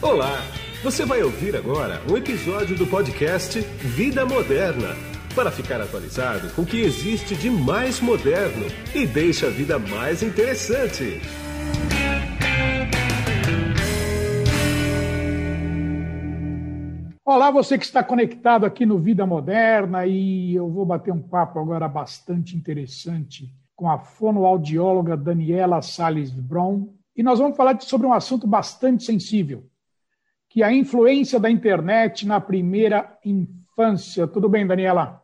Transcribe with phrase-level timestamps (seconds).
[0.00, 0.38] Olá!
[0.84, 4.94] Você vai ouvir agora um episódio do podcast Vida Moderna
[5.34, 8.64] para ficar atualizado com o que existe de mais moderno
[8.94, 11.20] e deixa a vida mais interessante.
[17.24, 21.58] Olá, você que está conectado aqui no Vida Moderna e eu vou bater um papo
[21.58, 26.86] agora bastante interessante com a fonoaudióloga Daniela Salles Bron
[27.16, 29.64] e nós vamos falar sobre um assunto bastante sensível,
[30.48, 34.26] que a influência da internet na primeira infância.
[34.26, 35.22] Tudo bem, Daniela?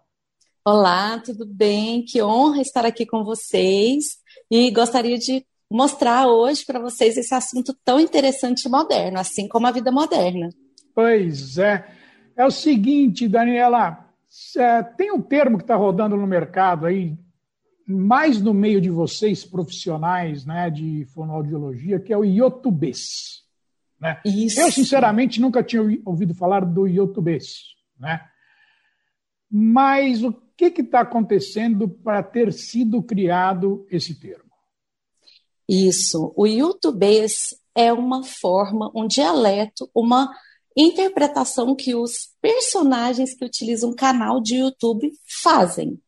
[0.65, 2.05] Olá, tudo bem?
[2.05, 4.19] Que honra estar aqui com vocês
[4.51, 9.67] e gostaria de mostrar hoje para vocês esse assunto tão interessante e moderno, assim como
[9.67, 10.49] a vida moderna.
[10.95, 11.87] Pois é.
[12.37, 14.09] É o seguinte, Daniela,
[14.57, 17.17] é, tem um termo que está rodando no mercado aí,
[17.87, 23.44] mais no meio de vocês, profissionais né, de fonoaudiologia, que é o iotubês.
[24.05, 24.21] Né?
[24.23, 24.61] Isso.
[24.61, 27.61] Eu, sinceramente, nunca tinha ouvido falar do iotubês.
[27.99, 28.21] Né?
[29.51, 34.51] Mas o que está acontecendo para ter sido criado esse termo?
[35.67, 36.35] Isso.
[36.37, 40.31] O iotubês é uma forma, um dialeto, uma
[40.77, 45.11] interpretação que os personagens que utilizam o canal de YouTube
[45.43, 45.95] fazem.
[45.95, 46.01] Tá.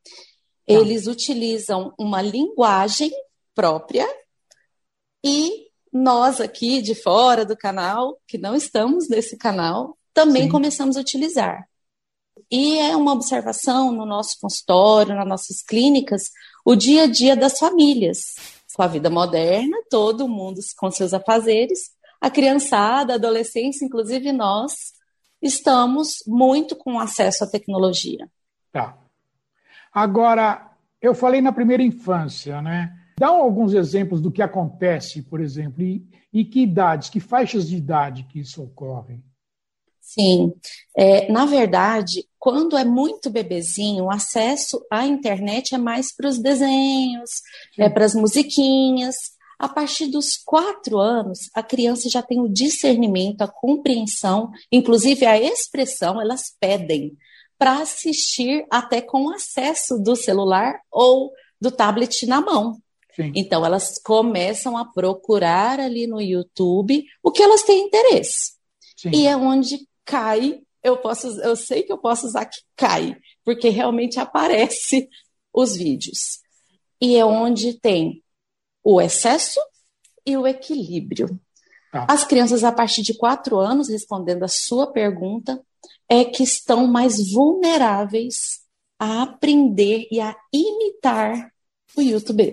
[0.67, 3.11] Eles utilizam uma linguagem
[3.55, 4.07] própria
[5.25, 5.66] e
[5.97, 10.49] nós aqui de fora do canal, que não estamos nesse canal, também Sim.
[10.49, 11.69] começamos a utilizar.
[12.51, 16.31] E é uma observação no nosso consultório, nas nossas clínicas,
[16.65, 18.37] o dia a dia das famílias.
[18.75, 24.93] Com a vida moderna, todo mundo com seus afazeres, a criançada, a adolescência, inclusive nós,
[25.41, 28.29] estamos muito com acesso à tecnologia.
[28.71, 28.99] Tá.
[29.93, 32.95] Agora, eu falei na primeira infância, né?
[33.19, 37.77] Dá alguns exemplos do que acontece, por exemplo, e, e que idades, que faixas de
[37.77, 39.21] idade que isso ocorre?
[40.01, 40.53] Sim,
[40.97, 46.39] é, na verdade, quando é muito bebezinho, o acesso à internet é mais para os
[46.39, 47.31] desenhos,
[47.77, 49.17] é para as musiquinhas.
[49.59, 55.41] A partir dos quatro anos, a criança já tem o discernimento, a compreensão, inclusive a
[55.41, 57.17] expressão, elas pedem
[57.59, 62.77] para assistir até com acesso do celular ou do tablet na mão.
[63.17, 63.33] Sim.
[63.35, 68.53] Então, elas começam a procurar ali no YouTube o que elas têm interesse.
[68.95, 69.11] Sim.
[69.13, 73.71] E é onde cai, eu posso, eu sei que eu posso usar que cai, porque
[73.71, 75.09] realmente aparece
[75.53, 76.41] os vídeos.
[77.01, 78.23] E é onde tem
[78.85, 79.61] o excesso
[80.25, 81.41] e o equilíbrio.
[81.91, 82.07] Tá.
[82.09, 85.61] As crianças a partir de quatro anos, respondendo a sua pergunta,
[86.09, 88.61] é que estão mais vulneráveis
[88.99, 91.51] a aprender e a imitar
[91.97, 92.53] o YouTube.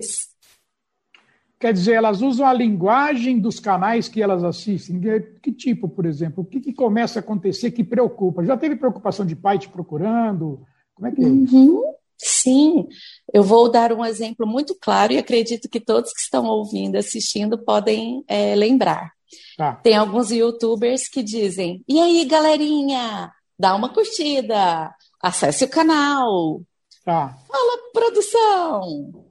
[1.64, 5.00] Quer dizer, elas usam a linguagem dos canais que elas assistem.
[5.42, 6.44] Que tipo, por exemplo?
[6.44, 8.44] O que, que começa a acontecer que preocupa?
[8.44, 10.60] Já teve preocupação de pai te procurando?
[10.94, 11.56] Como é que é isso?
[11.56, 11.82] Uhum.
[12.18, 12.86] Sim,
[13.32, 17.56] eu vou dar um exemplo muito claro e acredito que todos que estão ouvindo, assistindo,
[17.56, 19.12] podem é, lembrar.
[19.56, 19.72] Tá.
[19.76, 26.60] Tem alguns youtubers que dizem: e aí, galerinha, dá uma curtida, acesse o canal,
[27.06, 27.34] tá.
[27.48, 29.24] fala produção.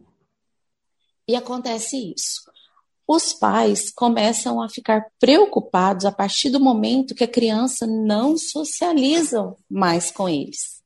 [1.27, 2.51] E acontece isso.
[3.07, 9.55] Os pais começam a ficar preocupados a partir do momento que a criança não socializa
[9.69, 10.81] mais com eles.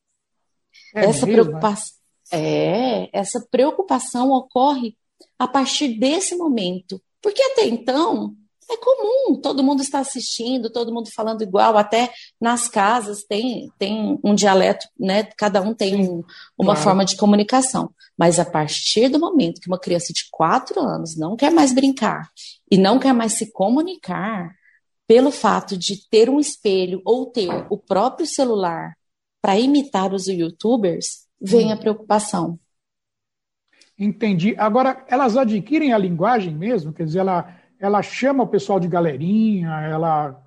[0.96, 1.98] É essa preocupação
[2.31, 4.98] é, essa preocupação ocorre
[5.40, 7.02] a partir desse momento.
[7.22, 8.36] Porque até então
[8.69, 14.19] é comum, todo mundo está assistindo, todo mundo falando igual, até nas casas tem, tem
[14.23, 15.23] um dialeto, né?
[15.38, 16.23] Cada um tem um,
[16.57, 16.81] uma claro.
[16.81, 17.89] forma de comunicação.
[18.17, 22.29] Mas a partir do momento que uma criança de quatro anos não quer mais brincar
[22.69, 24.56] e não quer mais se comunicar,
[25.07, 28.97] pelo fato de ter um espelho ou ter o próprio celular
[29.41, 31.72] para imitar os youtubers, vem hum.
[31.72, 32.59] a preocupação.
[33.97, 34.53] Entendi.
[34.57, 36.94] Agora, elas adquirem a linguagem mesmo?
[36.94, 40.44] Quer dizer, ela, ela chama o pessoal de galerinha, ela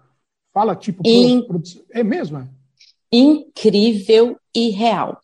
[0.53, 1.03] fala tipo.
[1.07, 1.47] In...
[1.91, 2.39] É mesmo?
[2.39, 2.49] É?
[3.13, 5.21] Incrível e real.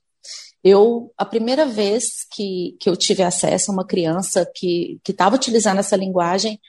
[0.62, 5.78] Eu, a primeira vez que, que eu tive acesso a uma criança que estava utilizando
[5.78, 6.60] essa linguagem,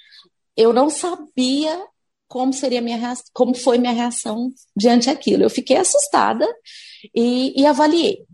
[0.56, 1.84] eu não sabia
[2.28, 5.44] como seria minha reação, como foi minha reação diante daquilo.
[5.44, 6.46] Eu fiquei assustada
[7.16, 8.26] e, e avaliei.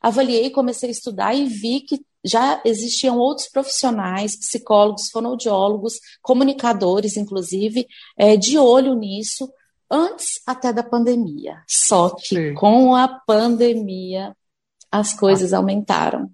[0.00, 7.86] Avaliei, comecei a estudar e vi que já existiam outros profissionais, psicólogos, fonoaudiólogos, comunicadores, inclusive,
[8.16, 9.52] é, de olho nisso,
[9.90, 11.62] antes até da pandemia.
[11.68, 12.54] Só que Sim.
[12.54, 14.34] com a pandemia
[14.90, 15.56] as coisas ah.
[15.58, 16.30] aumentaram.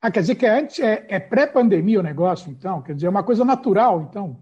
[0.00, 2.82] Ah, quer dizer que antes é, é pré-pandemia o negócio, então?
[2.82, 4.36] Quer dizer, é uma coisa natural, então?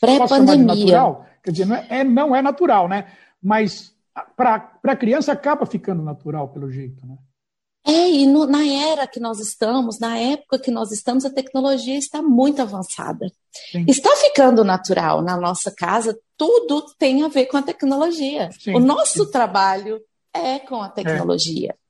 [0.00, 1.18] Pré-pandemia.
[1.42, 3.12] Quer dizer, não é, é não é natural, né?
[3.42, 3.94] Mas
[4.36, 7.18] para a criança acaba ficando natural pelo jeito, né?
[7.86, 11.96] É, e no, na era que nós estamos, na época que nós estamos, a tecnologia
[11.96, 13.32] está muito avançada.
[13.72, 13.84] Sim.
[13.88, 15.22] Está ficando natural.
[15.22, 18.50] Na nossa casa, tudo tem a ver com a tecnologia.
[18.58, 19.30] Sim, o nosso sim.
[19.30, 20.00] trabalho
[20.32, 20.90] é com a é.
[20.90, 21.70] tecnologia.
[21.70, 21.80] É.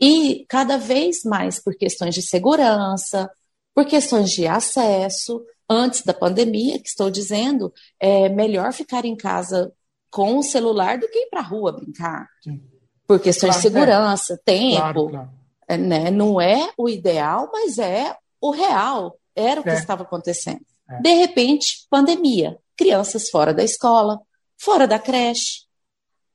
[0.00, 3.30] E cada vez mais por questões de segurança,
[3.74, 5.44] por questões de acesso.
[5.68, 9.72] Antes da pandemia, que estou dizendo, é melhor ficar em casa
[10.08, 12.28] com o celular do que ir para a rua brincar.
[12.42, 12.62] Sim.
[13.04, 14.36] Por questões claro, de segurança, é.
[14.36, 14.76] tempo.
[14.76, 15.30] Claro, claro.
[15.68, 16.10] É, né?
[16.10, 19.18] Não é o ideal, mas é o real.
[19.34, 19.74] Era o que é.
[19.74, 20.64] estava acontecendo.
[20.88, 21.00] É.
[21.00, 22.58] De repente, pandemia.
[22.76, 24.20] Crianças fora da escola,
[24.58, 25.62] fora da creche,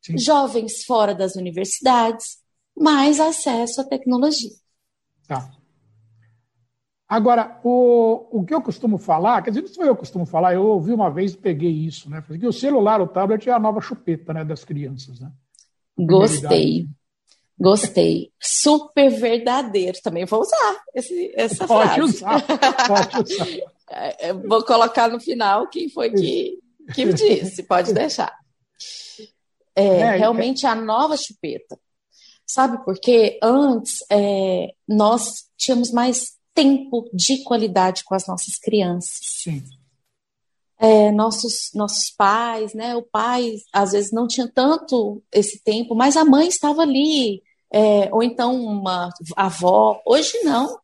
[0.01, 0.17] Sim.
[0.17, 2.39] jovens fora das universidades,
[2.75, 4.51] mais acesso à tecnologia.
[5.27, 5.51] Tá.
[7.07, 10.93] Agora, o, o que eu costumo falar, quer dizer, não eu costumo falar, eu ouvi
[10.93, 12.21] uma vez e peguei isso, né?
[12.21, 15.29] Que o celular, o tablet é a nova chupeta né, das crianças, né?
[15.97, 16.87] Gostei.
[17.61, 18.31] Gostei.
[18.41, 20.01] Super verdadeiro.
[20.01, 22.01] Também vou usar esse, essa pode frase.
[22.01, 22.41] Usar,
[22.87, 23.47] pode usar.
[23.93, 26.57] É, vou colocar no final quem foi que,
[26.95, 27.61] que disse.
[27.63, 28.33] Pode deixar.
[29.75, 30.69] É, é, realmente é...
[30.69, 31.77] a nova chupeta.
[32.47, 33.37] Sabe por quê?
[33.43, 39.19] Antes é, nós tínhamos mais tempo de qualidade com as nossas crianças.
[39.21, 39.61] Sim
[40.81, 42.95] é, nossos, nossos pais, né?
[42.95, 48.09] O pai às vezes não tinha tanto esse tempo, mas a mãe estava ali, é,
[48.11, 50.01] ou então uma avó.
[50.05, 50.79] Hoje não.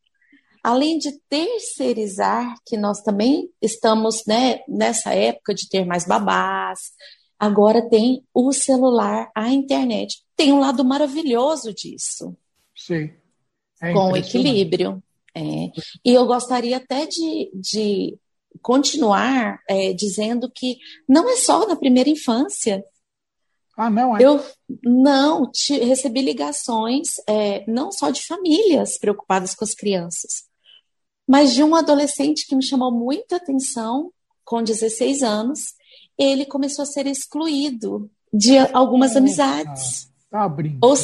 [0.64, 6.92] Além de terceirizar, que nós também estamos né, nessa época de ter mais babás,
[7.40, 10.24] agora tem o celular, a internet.
[10.36, 12.36] Tem um lado maravilhoso disso.
[12.76, 13.12] Sim.
[13.82, 15.02] É com equilíbrio.
[15.36, 15.72] É.
[16.04, 18.18] E eu gostaria até de, de
[18.62, 22.84] continuar é, dizendo que não é só na primeira infância.
[23.78, 24.24] Ah, não é?
[24.24, 24.44] Eu
[24.84, 30.46] não te, recebi ligações é, não só de famílias preocupadas com as crianças,
[31.28, 34.12] mas de um adolescente que me chamou muita atenção
[34.44, 35.76] com 16 anos.
[36.18, 40.10] Ele começou a ser excluído de algumas Nossa, amizades.
[40.32, 40.80] Tá brincando.
[40.82, 40.96] Ou,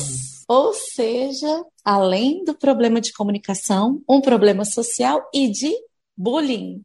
[0.48, 5.72] ou seja, além do problema de comunicação, um problema social e de
[6.18, 6.84] bullying.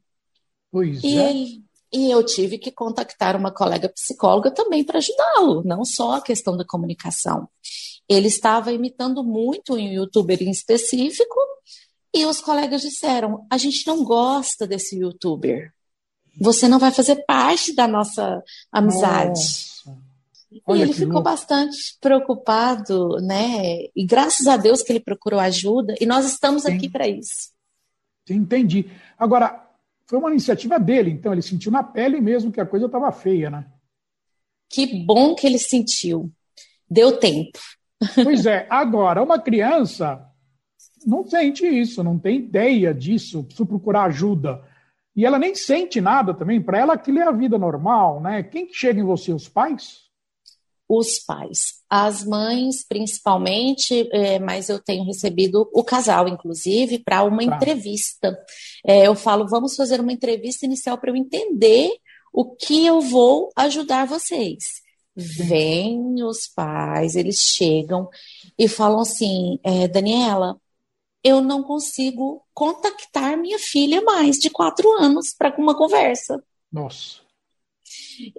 [0.70, 1.30] Pois e é.
[1.30, 6.20] Ele, e eu tive que contactar uma colega psicóloga também para ajudá-lo, não só a
[6.20, 7.48] questão da comunicação.
[8.08, 11.36] Ele estava imitando muito um youtuber em específico
[12.14, 15.72] e os colegas disseram: a gente não gosta desse youtuber.
[16.40, 19.40] Você não vai fazer parte da nossa amizade.
[20.50, 21.24] e ele ficou louco.
[21.24, 23.86] bastante preocupado, né?
[23.94, 27.50] E graças a Deus que ele procurou ajuda, e nós estamos aqui para isso.
[28.30, 28.90] Entendi.
[29.18, 29.67] Agora,
[30.08, 33.50] foi uma iniciativa dele, então ele sentiu na pele mesmo que a coisa estava feia,
[33.50, 33.66] né?
[34.70, 36.32] Que bom que ele sentiu.
[36.90, 37.58] Deu tempo.
[38.24, 40.24] Pois é, agora, uma criança
[41.06, 44.62] não sente isso, não tem ideia disso, precisa procurar ajuda.
[45.14, 48.42] E ela nem sente nada também, para ela aquilo é a vida normal, né?
[48.42, 49.32] Quem que chega em você?
[49.32, 50.07] Os pais?
[50.88, 51.82] Os pais.
[51.88, 57.56] As mães, principalmente, é, mas eu tenho recebido o casal, inclusive, para uma tá.
[57.56, 58.38] entrevista.
[58.84, 61.90] É, eu falo, vamos fazer uma entrevista inicial para eu entender
[62.32, 64.82] o que eu vou ajudar vocês.
[65.14, 68.08] Vêm os pais, eles chegam
[68.58, 70.58] e falam assim: é, Daniela,
[71.22, 76.42] eu não consigo contactar minha filha mais de quatro anos para uma conversa.
[76.70, 77.20] Nossa.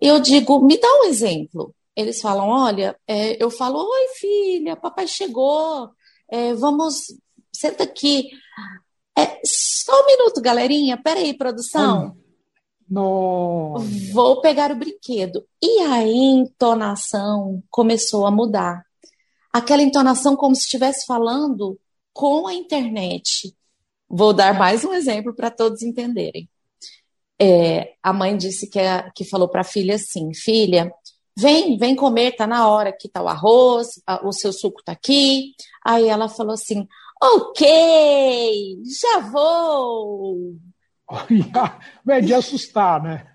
[0.01, 5.06] Eu digo, me dá um exemplo eles falam: olha, é, eu falo, oi filha, papai
[5.06, 5.89] chegou,
[6.29, 7.13] é, vamos,
[7.53, 8.29] senta aqui.
[9.18, 12.15] É, só um minuto, galerinha, peraí, produção.
[12.89, 13.86] Nossa.
[14.13, 15.46] Vou pegar o brinquedo.
[15.62, 18.84] E a entonação começou a mudar.
[19.51, 21.77] Aquela entonação como se estivesse falando
[22.13, 23.53] com a internet.
[24.08, 26.50] Vou dar mais um exemplo para todos entenderem.
[27.41, 28.79] É, a mãe disse que,
[29.15, 30.91] que falou para a filha assim: Filha,
[31.39, 35.53] Vem, vem comer, tá na hora, aqui tá o arroz, o seu suco tá aqui.
[35.86, 36.86] Aí ela falou assim:
[37.22, 40.55] ok, já vou.
[42.08, 43.25] É de assustar, né?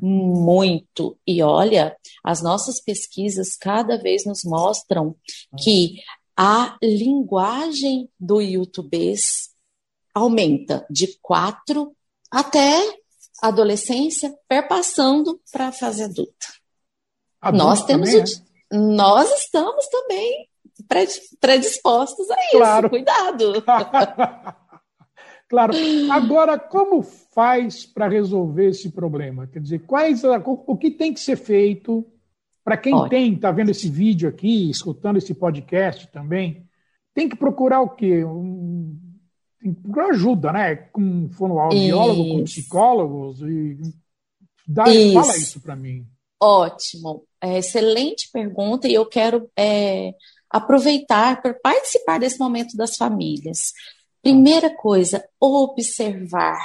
[0.00, 1.16] Muito.
[1.26, 5.16] E olha, as nossas pesquisas cada vez nos mostram
[5.62, 6.02] que
[6.36, 9.50] a linguagem do youtubês
[10.12, 11.94] aumenta de quatro
[12.30, 12.82] até
[13.40, 16.61] adolescência, perpassando para a fase adulta.
[17.42, 18.24] Adulto nós temos também,
[18.72, 18.78] o, é?
[18.96, 20.48] nós estamos também
[21.40, 22.56] predispostos a isso.
[22.56, 22.88] Claro.
[22.88, 23.64] Cuidado.
[25.52, 25.74] Claro.
[26.10, 29.46] Agora, como faz para resolver esse problema?
[29.46, 32.10] Quer dizer, quais o que tem que ser feito
[32.64, 33.10] para quem Ótimo.
[33.10, 36.66] tem, está vendo esse vídeo aqui, escutando esse podcast também,
[37.12, 38.24] tem que procurar o quê?
[38.24, 38.98] Um,
[39.60, 40.74] tem que procurar ajuda, né?
[40.74, 43.78] Com fonoaudiólogo, com psicólogos e
[44.66, 45.12] dá, isso.
[45.12, 46.06] fala isso para mim.
[46.40, 50.12] Ótimo, é, excelente pergunta e eu quero é,
[50.48, 53.72] aproveitar para participar desse momento das famílias.
[54.22, 56.60] Primeira coisa, observar.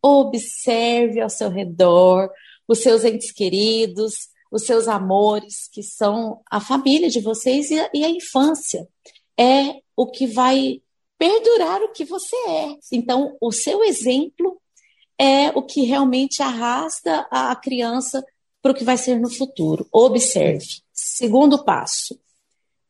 [0.00, 2.30] Observe ao seu redor
[2.68, 7.90] os seus entes queridos, os seus amores, que são a família de vocês e a,
[7.92, 8.86] e a infância.
[9.36, 10.80] É o que vai
[11.18, 12.76] perdurar o que você é.
[12.92, 14.60] Então, o seu exemplo
[15.18, 18.24] é o que realmente arrasta a criança
[18.62, 19.86] para o que vai ser no futuro.
[19.92, 20.66] Observe.
[20.92, 22.18] Segundo passo,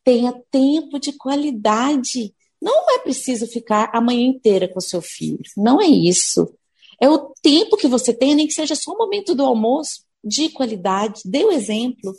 [0.02, 2.34] tenha tempo de qualidade.
[2.60, 5.42] Não é preciso ficar a manhã inteira com o seu filho.
[5.56, 6.52] Não é isso.
[7.00, 10.48] É o tempo que você tem, nem que seja só o momento do almoço de
[10.48, 12.12] qualidade, dê o exemplo.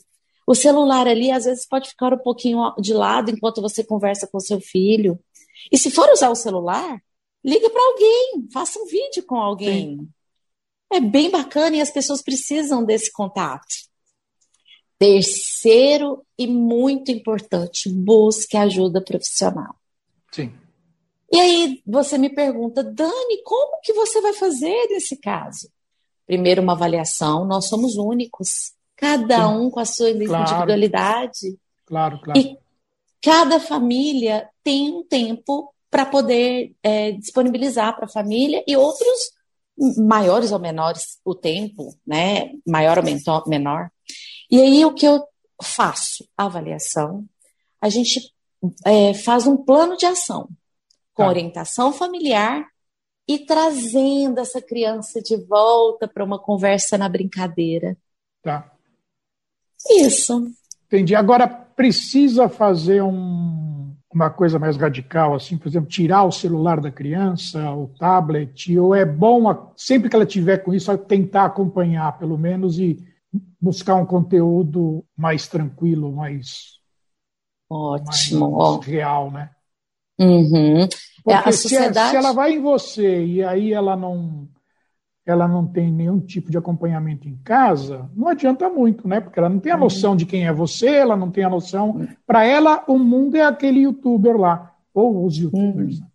[0.48, 4.40] O celular ali, às vezes, pode ficar um pouquinho de lado enquanto você conversa com
[4.40, 5.20] seu filho.
[5.72, 7.00] E se for usar o celular,
[7.44, 9.98] liga para alguém, faça um vídeo com alguém.
[9.98, 10.10] Sim.
[10.92, 13.68] É bem bacana e as pessoas precisam desse contato.
[14.98, 19.76] Terceiro e muito importante, busque ajuda profissional.
[20.32, 20.54] Sim.
[21.32, 25.70] E aí você me pergunta, Dani, como que você vai fazer nesse caso?
[26.30, 29.56] primeiro uma avaliação, nós somos únicos, cada Sim.
[29.56, 31.58] um com a sua individualidade.
[31.88, 32.40] Claro, claro.
[32.40, 32.56] E
[33.20, 39.32] cada família tem um tempo para poder é, disponibilizar para a família e outros
[39.98, 42.52] maiores ou menores o tempo, né?
[42.68, 43.04] Maior ou
[43.48, 43.90] menor.
[44.52, 45.24] E aí o que eu
[45.62, 46.28] faço?
[46.38, 47.26] Avaliação.
[47.82, 48.34] A gente
[48.86, 50.50] é, faz um plano de ação
[51.14, 51.30] com tá.
[51.30, 52.66] orientação familiar
[53.28, 57.96] e trazendo essa criança de volta para uma conversa na brincadeira.
[58.42, 58.72] Tá.
[59.92, 60.52] Isso.
[60.88, 61.14] Entendi.
[61.14, 63.79] Agora, precisa fazer um,
[64.14, 68.96] uma coisa mais radical, assim, por exemplo, tirar o celular da criança, o tablet, ou
[68.96, 72.98] é bom, sempre que ela tiver com isso, tentar acompanhar, pelo menos, e
[73.62, 76.80] buscar um conteúdo mais tranquilo, mais,
[77.70, 78.58] Ótimo.
[78.58, 79.52] mais real, né?
[80.20, 80.88] Uhum.
[81.24, 82.08] Porque é, a sociedade...
[82.08, 84.48] se, se ela vai em você e aí ela não
[85.32, 89.20] ela não tem nenhum tipo de acompanhamento em casa, não adianta muito, né?
[89.20, 89.82] Porque ela não tem a uhum.
[89.82, 92.08] noção de quem é você, ela não tem a noção.
[92.26, 96.00] Para ela, o mundo é aquele youtuber lá, ou os youtubers.
[96.00, 96.06] Uhum.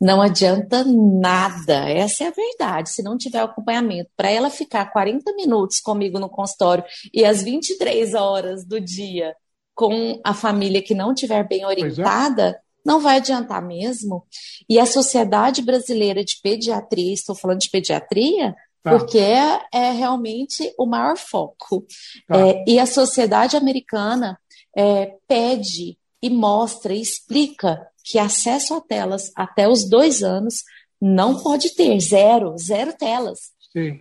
[0.00, 2.90] Não adianta nada, essa é a verdade.
[2.90, 6.82] Se não tiver acompanhamento, para ela ficar 40 minutos comigo no consultório
[7.14, 9.32] e às 23 horas do dia
[9.74, 11.66] com a família que não tiver bem é.
[11.66, 14.24] orientada, não vai adiantar mesmo.
[14.68, 18.90] E a Sociedade Brasileira de Pediatria, estou falando de pediatria, tá.
[18.90, 21.86] porque é, é, realmente o maior foco.
[22.26, 22.38] Tá.
[22.38, 24.38] É, e a Sociedade Americana
[24.76, 30.64] é, pede e mostra e explica que acesso a telas até os dois anos
[31.00, 33.52] não pode ter, zero, zero telas.
[33.72, 34.00] Sim.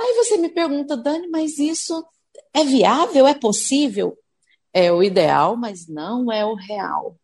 [0.00, 2.04] Aí você me pergunta, Dani, mas isso
[2.54, 3.26] é viável?
[3.26, 4.16] É possível?
[4.72, 7.16] É o ideal, mas não é o real.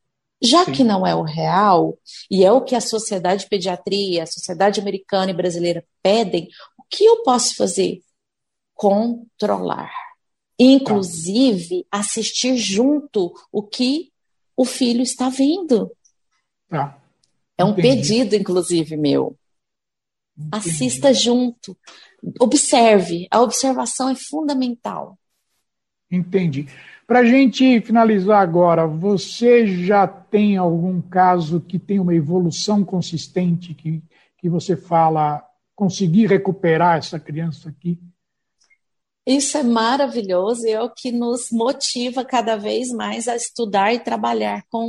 [0.44, 0.72] Já Sim.
[0.72, 1.98] que não é o real,
[2.30, 6.48] e é o que a Sociedade de Pediatria, a Sociedade Americana e Brasileira pedem,
[6.78, 8.02] o que eu posso fazer?
[8.74, 9.90] Controlar.
[10.58, 11.98] Inclusive, tá.
[11.98, 14.12] assistir junto o que
[14.56, 15.90] o filho está vendo.
[16.68, 16.98] Tá.
[17.56, 17.88] É um Entendi.
[17.88, 19.36] pedido, inclusive, meu.
[20.36, 20.50] Entendi.
[20.52, 21.76] Assista junto.
[22.40, 23.26] Observe.
[23.30, 25.18] A observação é fundamental.
[26.10, 26.68] Entendi.
[27.06, 33.74] Para a gente finalizar agora, você já tem algum caso que tem uma evolução consistente,
[33.74, 34.02] que,
[34.38, 35.44] que você fala,
[35.76, 37.98] conseguir recuperar essa criança aqui?
[39.26, 43.98] Isso é maravilhoso e é o que nos motiva cada vez mais a estudar e
[43.98, 44.88] trabalhar com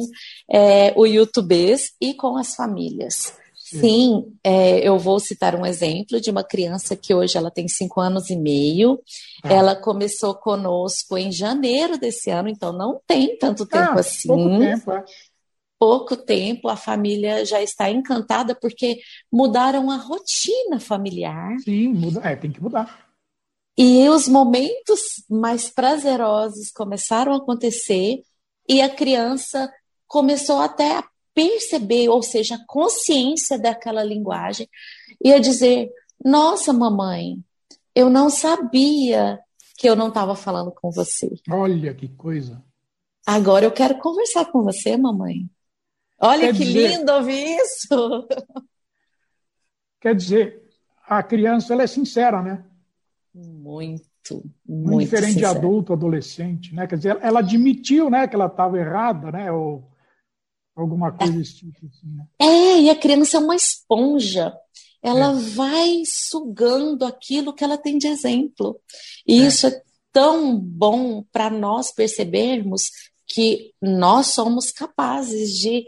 [0.52, 3.34] é, o YouTubês e com as famílias.
[3.68, 8.00] Sim, é, eu vou citar um exemplo de uma criança que hoje ela tem cinco
[8.00, 9.02] anos e meio.
[9.44, 9.52] Ah.
[9.52, 14.28] Ela começou conosco em janeiro desse ano, então não tem tanto tempo ah, assim.
[14.28, 15.06] Pouco tempo, é.
[15.80, 19.00] Pouco tempo, a família já está encantada porque
[19.32, 21.58] mudaram a rotina familiar.
[21.60, 23.08] Sim, muda, é, tem que mudar.
[23.76, 28.22] E os momentos mais prazerosos começaram a acontecer
[28.70, 29.72] e a criança
[30.08, 31.04] começou até a
[31.36, 34.68] perceber, ou seja, a consciência daquela linguagem,
[35.24, 35.92] ia dizer:
[36.24, 37.38] Nossa, mamãe,
[37.94, 39.40] eu não sabia
[39.78, 41.30] que eu não estava falando com você.
[41.52, 42.64] Olha que coisa.
[43.28, 45.50] Agora eu quero conversar com você, mamãe.
[46.20, 46.88] Olha Quer que dizer...
[46.88, 48.28] lindo ouvir isso.
[50.00, 50.64] quer dizer,
[51.06, 52.64] a criança ela é sincera, né?
[53.34, 55.52] Muito, muito, muito diferente sincera.
[55.52, 56.88] de adulto, adolescente, né?
[56.88, 59.52] Quer dizer, ela admitiu, né, que ela estava errada, né?
[59.52, 59.92] Ou
[60.76, 61.86] alguma coisa desse tipo.
[61.86, 62.26] Assim, né?
[62.40, 64.54] É, e a criança é uma esponja.
[65.02, 65.42] Ela é.
[65.56, 68.80] vai sugando aquilo que ela tem de exemplo.
[69.28, 69.48] E é.
[69.48, 72.90] isso é tão bom para nós percebermos
[73.28, 75.86] que nós somos capazes de,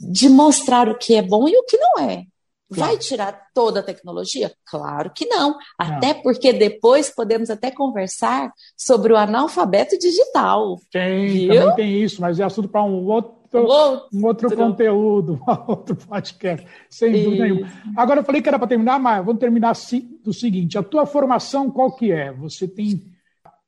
[0.00, 2.26] de mostrar o que é bom e o que não é.
[2.74, 4.50] Vai tirar toda a tecnologia?
[4.64, 5.56] Claro que não.
[5.78, 6.22] Até não.
[6.22, 10.78] porque depois podemos até conversar sobre o analfabeto digital.
[10.90, 11.54] Tem, viu?
[11.54, 15.96] também tem isso, mas é assunto para um outro, outro, um outro conteúdo, um outro
[15.96, 17.24] podcast, sem e...
[17.24, 17.72] dúvida nenhuma.
[17.96, 19.74] Agora eu falei que era para terminar, mas vamos terminar
[20.22, 22.32] do seguinte: a tua formação qual que é?
[22.32, 23.12] Você tem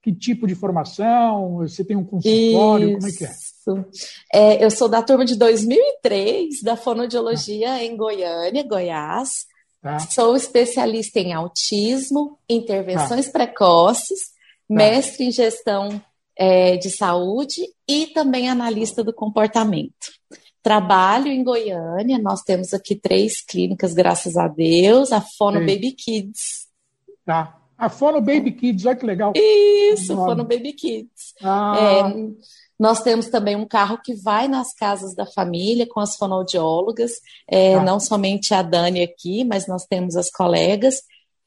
[0.02, 1.56] que tipo de formação?
[1.56, 2.98] Você tem um consultório?
[2.98, 2.98] Isso.
[2.98, 4.58] Como é que é?
[4.58, 4.64] é?
[4.64, 7.82] Eu sou da turma de 2003 da fonoaudiologia ah.
[7.82, 9.30] em Goiânia, Goiás.
[9.80, 9.98] Tá.
[9.98, 13.32] Sou especialista em autismo, intervenções tá.
[13.32, 14.28] precoces,
[14.68, 14.74] tá.
[14.74, 16.00] mestre em gestão
[16.36, 20.12] é, de saúde e também analista do comportamento.
[20.62, 25.66] Trabalho em Goiânia, nós temos aqui três clínicas, graças a Deus, a Fono Sim.
[25.66, 26.68] Baby Kids.
[27.24, 27.60] Tá.
[27.76, 29.32] A Fono Baby Kids, olha que legal.
[29.34, 31.34] Isso, Fono Baby Kids.
[31.42, 31.76] Ah.
[31.78, 37.12] É, nós temos também um carro que vai nas casas da família com as fonoaudiólogas,
[37.48, 37.82] é, ah.
[37.82, 41.02] não somente a Dani aqui, mas nós temos as colegas.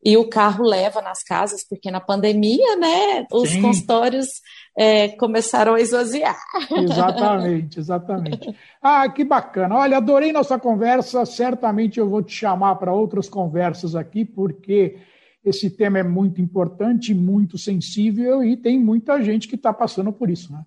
[0.07, 3.61] E o carro leva nas casas, porque na pandemia, né, os Sim.
[3.61, 4.41] consultórios
[4.77, 6.39] é, começaram a esvaziar.
[6.81, 8.55] Exatamente, exatamente.
[8.81, 9.75] Ah, que bacana.
[9.75, 11.25] Olha, adorei nossa conversa.
[11.25, 14.97] Certamente eu vou te chamar para outras conversas aqui, porque
[15.43, 20.29] esse tema é muito importante, muito sensível e tem muita gente que está passando por
[20.29, 20.63] isso, né?